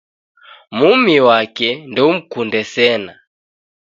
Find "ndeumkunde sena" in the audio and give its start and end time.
1.91-3.13